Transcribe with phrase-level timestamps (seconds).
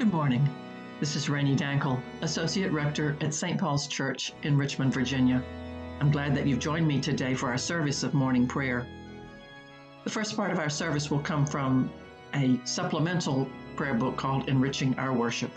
[0.00, 0.48] Good morning.
[0.98, 3.60] This is Rainey Dankel, Associate Rector at St.
[3.60, 5.42] Paul's Church in Richmond, Virginia.
[6.00, 8.86] I'm glad that you've joined me today for our service of morning prayer.
[10.04, 11.92] The first part of our service will come from
[12.32, 15.50] a supplemental prayer book called Enriching Our Worship.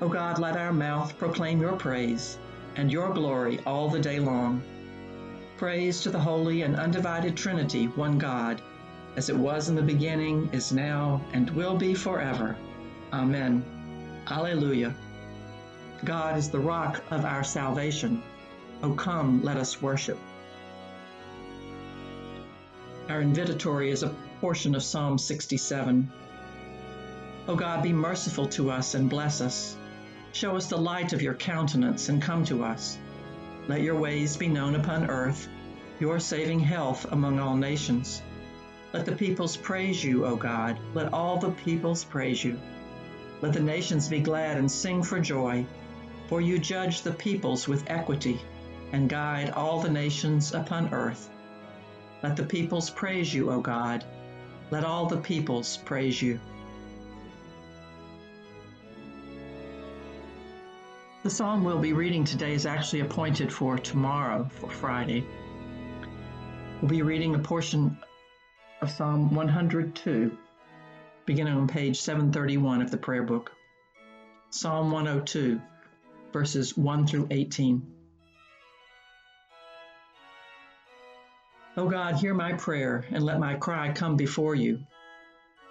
[0.00, 2.38] O God, let our mouth proclaim your praise
[2.74, 4.64] and your glory all the day long.
[5.58, 8.60] Praise to the holy and undivided Trinity, one God
[9.16, 12.56] as it was in the beginning, is now, and will be forever.
[13.12, 13.64] Amen.
[14.26, 14.94] Alleluia.
[16.04, 18.22] God is the rock of our salvation.
[18.82, 20.18] O come, let us worship.
[23.08, 26.10] Our invitatory is a portion of Psalm 67.
[27.48, 29.76] O God, be merciful to us and bless us.
[30.32, 32.96] Show us the light of your countenance and come to us.
[33.68, 35.48] Let your ways be known upon earth,
[36.00, 38.22] your saving health among all nations.
[38.92, 40.78] Let the peoples praise you, O God.
[40.92, 42.60] Let all the peoples praise you.
[43.40, 45.64] Let the nations be glad and sing for joy,
[46.28, 48.38] for you judge the peoples with equity
[48.92, 51.30] and guide all the nations upon earth.
[52.22, 54.04] Let the peoples praise you, O God.
[54.70, 56.38] Let all the peoples praise you.
[61.22, 65.24] The psalm we'll be reading today is actually appointed for tomorrow, for Friday.
[66.80, 67.96] We'll be reading a portion
[68.82, 70.36] of Psalm 102,
[71.24, 73.52] beginning on page 731 of the prayer book.
[74.50, 75.60] Psalm 102,
[76.32, 77.86] verses 1 through 18.
[81.76, 84.80] O God, hear my prayer and let my cry come before you.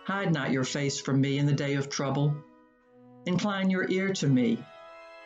[0.06, 2.34] Hide not your face from me in the day of trouble.
[3.26, 4.58] Incline your ear to me.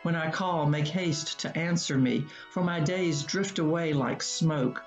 [0.02, 4.82] When I call, make haste to answer me, for my days drift away like smoke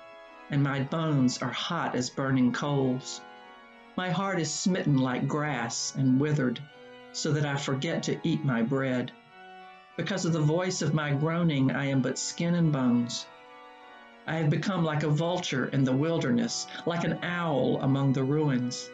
[0.50, 3.20] and my bones are hot as burning coals.
[3.96, 6.60] My heart is smitten like grass and withered,
[7.12, 9.12] so that I forget to eat my bread.
[9.96, 13.26] Because of the voice of my groaning, I am but skin and bones.
[14.26, 18.88] I have become like a vulture in the wilderness, like an owl among the ruins.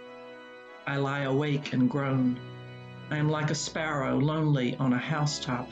[0.87, 2.39] I lie awake and groan.
[3.11, 5.69] I am like a sparrow lonely on a housetop.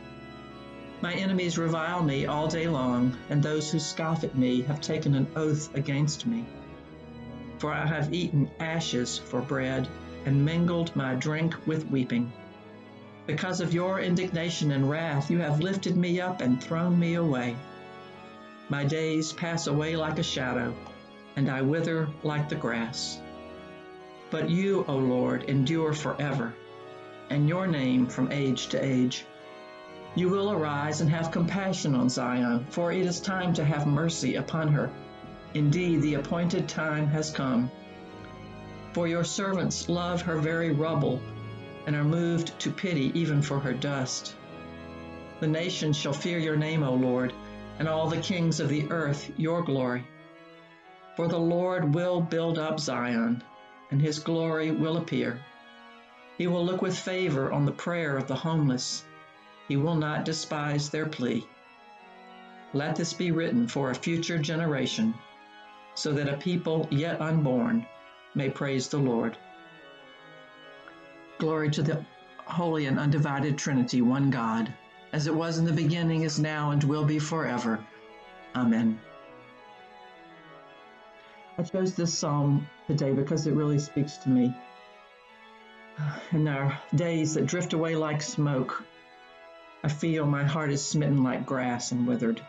[1.05, 5.15] My enemies revile me all day long, and those who scoff at me have taken
[5.15, 6.47] an oath against me.
[7.59, 9.87] For I have eaten ashes for bread,
[10.25, 12.33] and mingled my drink with weeping.
[13.27, 17.55] Because of your indignation and wrath, you have lifted me up and thrown me away.
[18.71, 20.75] My days pass away like a shadow,
[21.37, 23.21] and I wither like the grass.
[24.31, 26.55] But you, O Lord, endure forever,
[27.29, 29.27] and your name from age to age.
[30.17, 34.37] You will arise and have compassion on Zion, for it is time to have mercy
[34.37, 34.89] upon her.
[35.55, 37.69] Indeed, the appointed time has come.
[38.93, 41.21] For your servants love her very rubble,
[41.87, 44.37] and are moved to pity even for her dust.
[45.41, 47.33] The nations shall fear your name, O Lord,
[47.81, 50.07] and all the kings of the earth your glory.
[51.17, 53.43] For the Lord will build up Zion,
[53.91, 55.41] and his glory will appear.
[56.39, 59.05] He will look with favor on the prayer of the homeless
[59.69, 61.47] he will not despise their plea.
[62.73, 65.15] Let this be written for a future generation,
[65.95, 67.87] so that a people yet unborn
[68.35, 69.37] may praise the Lord.
[71.39, 72.05] Glory to the
[72.47, 74.73] holy and undivided Trinity, one God,
[75.13, 77.85] as it was in the beginning, is now, and will be forever.
[78.57, 79.01] Amen.
[81.57, 84.53] I chose this psalm today because it really speaks to me.
[86.33, 88.83] In our days that drift away like smoke,
[89.85, 92.41] I feel my heart is smitten like grass and withered.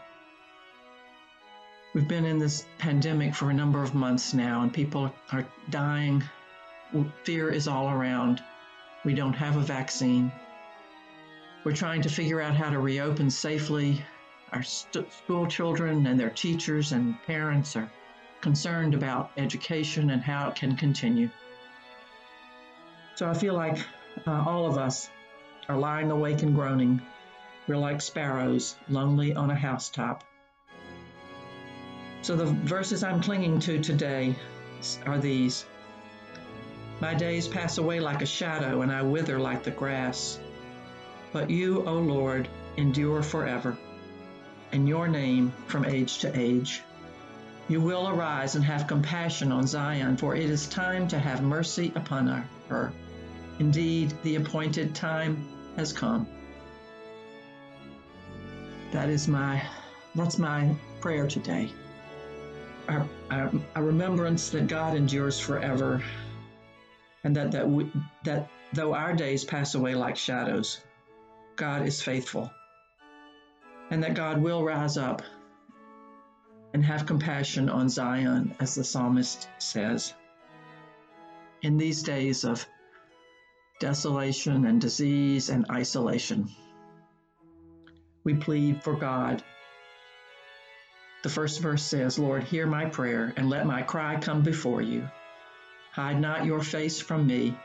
[1.94, 6.24] We've been in this pandemic for a number of months now, and people are dying.
[7.26, 8.42] Fear is all around.
[9.04, 10.32] We don't have a vaccine.
[11.66, 14.02] We're trying to figure out how to reopen safely.
[14.54, 17.92] Our st- school children and their teachers and parents are
[18.40, 21.30] concerned about education and how it can continue.
[23.16, 23.78] So I feel like
[24.26, 25.10] uh, all of us
[25.68, 27.02] are lying awake and groaning
[27.68, 30.24] we're like sparrows, lonely on a housetop.
[32.22, 34.36] So the verses I'm clinging to today
[35.06, 35.66] are these
[37.02, 40.40] My days pass away like a shadow, and I wither like the grass.
[41.34, 42.48] But you, O Lord,
[42.78, 43.78] endure forever,
[44.72, 46.82] and your name from age to age.
[47.68, 51.92] You will arise and have compassion on Zion, for it is time to have mercy
[51.96, 52.28] upon
[52.70, 52.94] her.
[53.60, 56.28] Indeed, the appointed time has come.
[58.96, 59.62] That is my
[60.16, 61.70] that's my prayer today.
[62.88, 63.04] A,
[63.76, 66.02] a, remembrance that God endures forever,
[67.26, 67.92] and that that we,
[68.24, 70.80] that Though our days pass away like shadows,
[71.58, 72.50] God is faithful,
[73.90, 75.22] and that God will rise up
[76.74, 80.14] and have compassion on Zion, as the psalmist says.
[81.62, 82.66] In these days of
[83.82, 86.50] desolation and disease and isolation,
[88.26, 89.42] we plead for God.
[91.24, 95.08] The first verse says, Lord, hear my prayer and let my cry come before you.
[95.92, 97.58] Hide not your face from me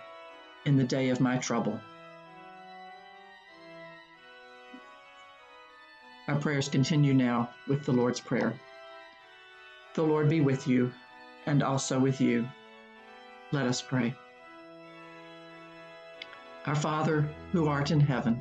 [0.65, 1.81] in the day of my trouble.
[6.29, 8.55] Our prayers continue now with the Lord's Prayer.
[9.95, 10.93] The Lord be with you
[11.47, 12.49] and also with you.
[13.51, 14.15] Let us pray.
[16.67, 18.41] Our Father, who art in heaven,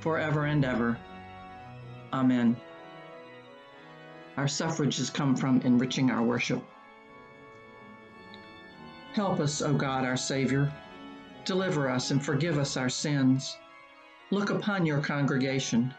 [0.00, 0.98] forever and ever.
[2.12, 2.56] Amen.
[4.36, 6.62] Our suffrages come from enriching our worship.
[9.12, 10.72] Help us, O God, our Savior.
[11.44, 13.56] Deliver us and forgive us our sins.
[14.30, 15.92] Look upon your congregation.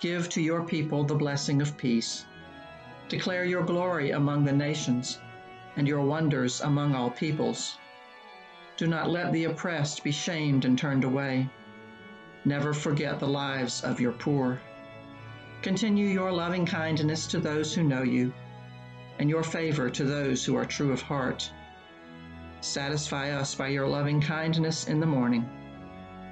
[0.00, 2.24] Give to your people the blessing of peace.
[3.08, 5.18] Declare your glory among the nations
[5.76, 7.76] and your wonders among all peoples.
[8.76, 11.50] Do not let the oppressed be shamed and turned away.
[12.48, 14.58] Never forget the lives of your poor.
[15.60, 18.32] Continue your loving kindness to those who know you,
[19.18, 21.52] and your favor to those who are true of heart.
[22.62, 25.46] Satisfy us by your loving kindness in the morning.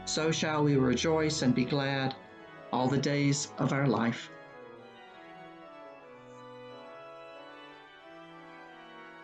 [0.07, 2.15] So shall we rejoice and be glad
[2.73, 4.31] all the days of our life.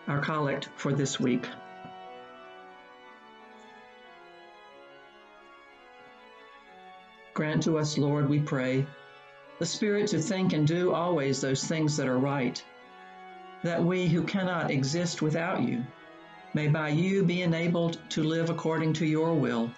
[0.08, 1.46] our collect for this week.
[7.34, 8.86] Grant to us, Lord, we pray,
[9.58, 12.62] the Spirit to think and do always those things that are right,
[13.62, 15.84] that we who cannot exist without you
[16.54, 19.70] may by you be enabled to live according to your will.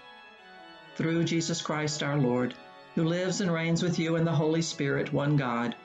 [0.96, 2.54] Through Jesus Christ our Lord,
[2.94, 5.76] who lives and reigns with you in the Holy Spirit, one God,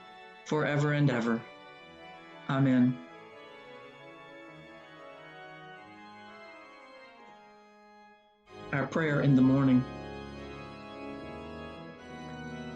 [0.46, 1.42] forever and ever.
[2.50, 2.98] Amen.
[8.72, 9.84] our prayer in the morning.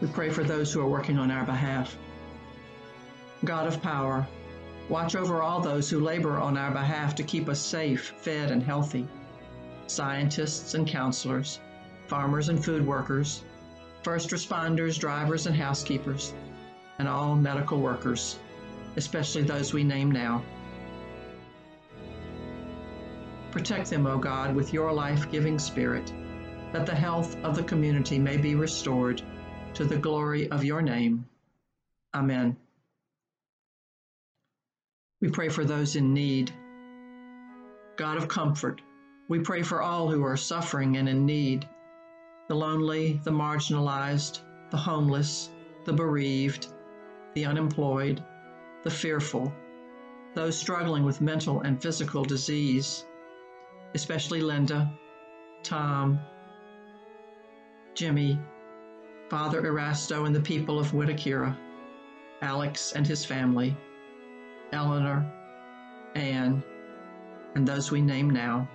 [0.00, 1.96] We pray for those who are working on our behalf.
[3.44, 4.26] God of power,
[4.88, 8.62] watch over all those who labor on our behalf to keep us safe, fed, and
[8.62, 9.08] healthy.
[9.88, 11.58] Scientists and counselors,
[12.06, 13.42] farmers and food workers,
[14.02, 16.32] first responders, drivers, and housekeepers,
[17.00, 18.38] and all medical workers,
[18.96, 20.44] especially those we name now.
[23.50, 26.12] Protect them, O God, with your life giving spirit,
[26.72, 29.22] that the health of the community may be restored
[29.74, 31.26] to the glory of your name.
[32.14, 32.56] Amen.
[35.20, 36.52] We pray for those in need.
[37.96, 38.80] God of comfort,
[39.28, 41.68] we pray for all who are suffering and in need
[42.48, 45.50] the lonely, the marginalized, the homeless,
[45.84, 46.68] the bereaved,
[47.34, 48.24] the unemployed,
[48.84, 49.52] the fearful,
[50.34, 53.04] those struggling with mental and physical disease,
[53.94, 54.90] especially Linda,
[55.62, 56.18] Tom,
[57.94, 58.38] Jimmy,
[59.28, 61.56] Father Erasto and the people of Wittakira,
[62.40, 63.76] Alex and his family,
[64.72, 65.30] Eleanor,
[66.14, 66.62] Anne,
[67.54, 68.68] and those we name now.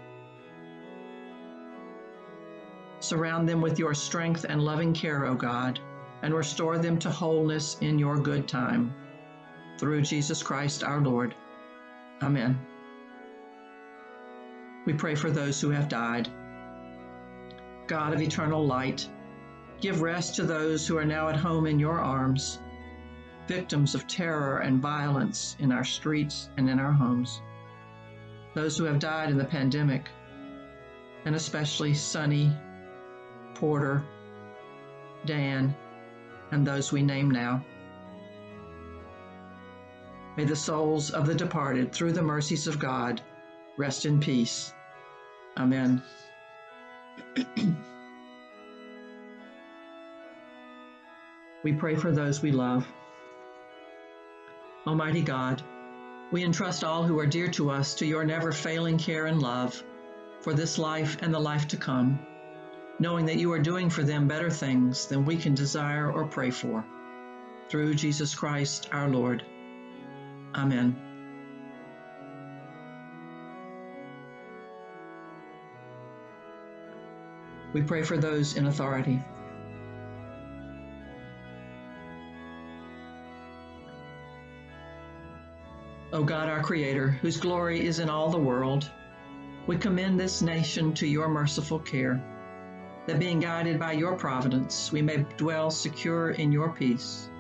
[3.00, 5.80] Surround them with your strength and loving care, O God,
[6.22, 8.94] and restore them to wholeness in your good time.
[9.80, 11.34] Through Jesus Christ our Lord.
[12.22, 12.60] Amen.
[14.86, 16.30] We pray for those who have died.
[17.88, 19.08] God of eternal light,
[19.84, 22.58] give rest to those who are now at home in your arms,
[23.48, 27.42] victims of terror and violence in our streets and in our homes,
[28.54, 30.08] those who have died in the pandemic,
[31.26, 32.50] and especially Sonny,
[33.56, 34.02] Porter,
[35.26, 35.76] Dan,
[36.52, 37.66] and those we name now.
[40.38, 43.22] May the souls of the departed, through the mercies of God,
[43.76, 44.74] rest in peace.
[45.58, 46.02] Amen.
[51.64, 52.86] we pray for those we love.
[54.86, 55.64] Almighty God,
[56.32, 59.82] we entrust all who are dear to us to your never failing care and love
[60.42, 62.20] for this life and the life to come,
[63.00, 66.52] knowing that you are doing for them better things than we can desire or pray
[66.52, 66.84] for.
[67.70, 69.44] Through Jesus Christ our Lord.
[70.54, 70.96] Amen.
[77.72, 79.20] We pray for those in authority.
[86.14, 88.88] O God, our Creator, whose glory is in all the world,
[89.66, 92.24] we commend this nation to your merciful care,
[93.08, 97.32] that being guided by your providence, we may dwell secure in your peace.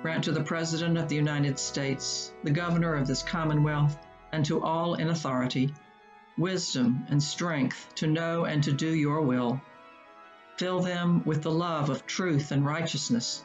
[0.00, 3.98] Grant to the President of the United States, the Governor of this Commonwealth,
[4.30, 5.74] and to all in authority,
[6.38, 9.60] wisdom and strength to know and to do your will.
[10.56, 13.42] Fill them with the love of truth and righteousness,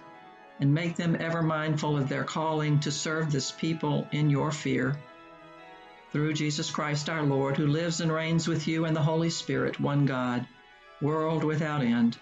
[0.60, 4.98] and make them ever mindful of their calling to serve this people in your fear.
[6.12, 9.80] Through Jesus Christ our Lord, who lives and reigns with you and the Holy Spirit,
[9.80, 10.48] one God,
[11.02, 12.18] world without end.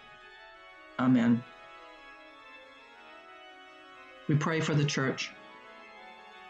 [0.99, 1.43] Amen.
[4.27, 5.31] We pray for the church.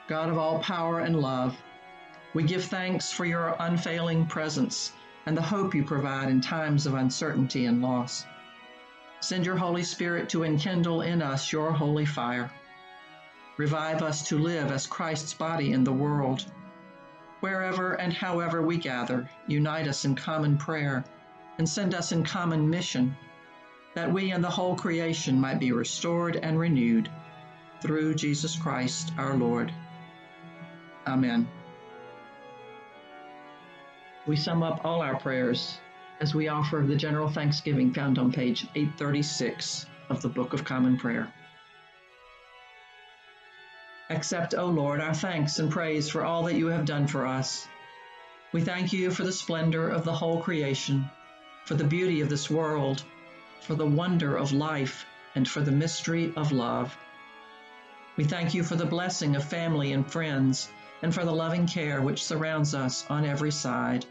[0.07, 1.55] God of all power and love,
[2.33, 4.91] we give thanks for your unfailing presence
[5.25, 8.25] and the hope you provide in times of uncertainty and loss.
[9.19, 12.51] Send your Holy Spirit to enkindle in us your holy fire.
[13.57, 16.45] Revive us to live as Christ's body in the world.
[17.39, 21.03] Wherever and however we gather, unite us in common prayer
[21.57, 23.15] and send us in common mission,
[23.93, 27.09] that we and the whole creation might be restored and renewed
[27.81, 29.73] through Jesus Christ our Lord.
[31.07, 31.47] Amen
[34.27, 35.77] we sum up all our prayers
[36.19, 40.97] as we offer the general thanksgiving found on page 836 of the Book of Common
[40.97, 41.31] Prayer.
[44.09, 47.67] Accept, O Lord, our thanks and praise for all that you have done for us.
[48.51, 51.09] We thank you for the splendor of the whole creation,
[51.65, 53.03] for the beauty of this world,
[53.61, 56.95] for the wonder of life, and for the mystery of love.
[58.15, 60.69] We thank you for the blessing of family and friends,
[61.01, 64.05] and for the loving care which surrounds us on every side.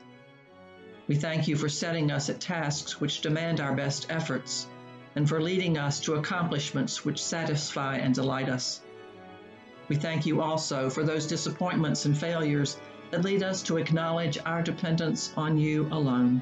[1.06, 4.66] We thank you for setting us at tasks which demand our best efforts,
[5.14, 8.80] and for leading us to accomplishments which satisfy and delight us.
[9.88, 12.78] We thank you also for those disappointments and failures
[13.10, 16.40] that lead us to acknowledge our dependence on you alone.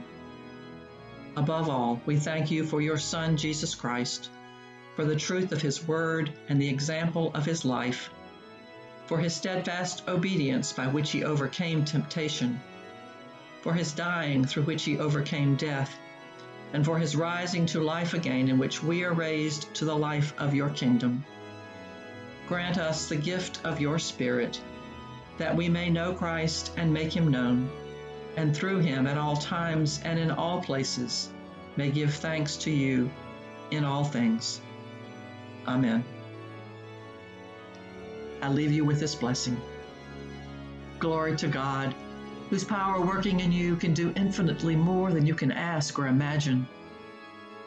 [1.37, 4.31] Above all, we thank you for your Son, Jesus Christ,
[4.95, 8.11] for the truth of his word and the example of his life,
[9.07, 12.61] for his steadfast obedience by which he overcame temptation
[13.63, 15.97] for his dying through which he overcame death,
[16.73, 20.35] and for his rising to life again in which we are raised to the life
[20.39, 21.25] of your kingdom.
[22.49, 24.61] Grant us the gift of your Spirit,
[25.39, 27.71] that we may know Christ and make him known,
[28.37, 31.31] and through him at all times and in all places
[31.77, 33.11] may give thanks to you
[33.71, 34.61] in all things.
[35.69, 36.03] Amen.
[38.43, 39.61] I leave you with this blessing.
[40.99, 41.95] Glory to God
[42.53, 46.69] whose power working in you can do infinitely more than you can ask or imagine.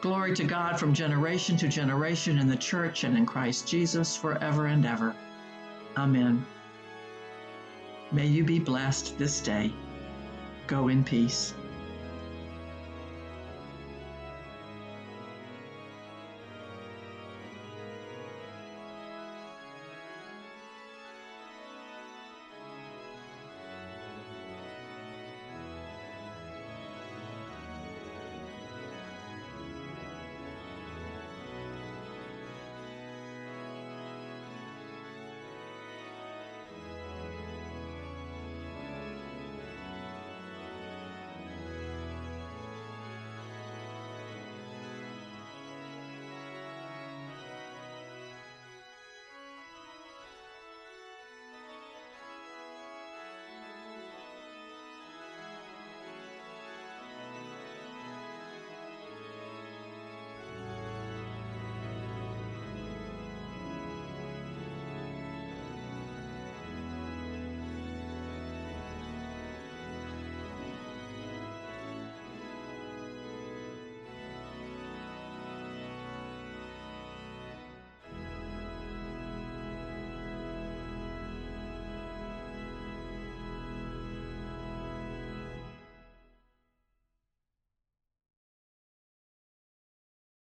[0.00, 4.66] Glory to God from generation to generation in the church and in Christ Jesus forever
[4.66, 5.12] and ever.
[5.96, 6.46] Amen.
[8.12, 9.72] May you be blessed this day.
[10.68, 11.52] Go in peace.